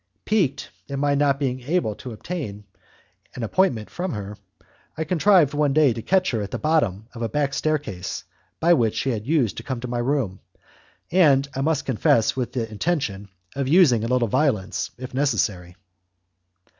Piqued 0.25 0.71
at 0.89 0.97
my 0.97 1.13
not 1.13 1.39
being 1.39 1.59
able 1.61 1.93
to 1.97 2.11
obtain 2.11 2.63
an 3.35 3.43
appointment 3.43 3.87
from 3.87 4.13
her, 4.13 4.35
I 4.97 5.03
contrived 5.03 5.53
one 5.53 5.73
day 5.73 5.93
to 5.93 6.01
catch 6.01 6.31
her 6.31 6.41
at 6.41 6.49
the 6.49 6.57
bottom 6.57 7.05
of 7.13 7.21
a 7.21 7.29
back 7.29 7.53
staircase 7.53 8.23
by 8.59 8.73
which 8.73 8.95
she 8.95 9.13
used 9.15 9.57
to 9.57 9.63
come 9.63 9.79
to 9.81 9.87
my 9.87 9.99
room, 9.99 10.39
and, 11.11 11.47
I 11.55 11.61
must 11.61 11.85
confess, 11.85 12.35
with 12.35 12.53
the 12.53 12.67
intention 12.67 13.29
of 13.55 13.67
using 13.67 14.03
a 14.03 14.07
little 14.07 14.27
violence, 14.27 14.89
if 14.97 15.13
necessary. 15.13 15.75